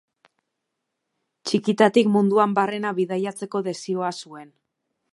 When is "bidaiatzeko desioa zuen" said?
3.03-4.53